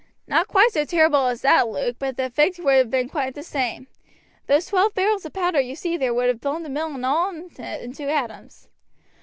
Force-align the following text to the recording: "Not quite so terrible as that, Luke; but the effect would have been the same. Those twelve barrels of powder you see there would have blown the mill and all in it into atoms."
"Not 0.25 0.47
quite 0.47 0.71
so 0.71 0.83
terrible 0.83 1.27
as 1.27 1.41
that, 1.41 1.67
Luke; 1.67 1.97
but 1.99 2.17
the 2.17 2.25
effect 2.25 2.57
would 2.57 2.73
have 2.73 2.89
been 2.89 3.07
the 3.33 3.43
same. 3.43 3.85
Those 4.47 4.65
twelve 4.65 4.95
barrels 4.95 5.27
of 5.27 5.33
powder 5.33 5.61
you 5.61 5.75
see 5.75 5.95
there 5.95 6.11
would 6.11 6.27
have 6.27 6.41
blown 6.41 6.63
the 6.63 6.69
mill 6.69 6.95
and 6.95 7.05
all 7.05 7.29
in 7.29 7.51
it 7.59 7.83
into 7.83 8.11
atoms." 8.11 8.67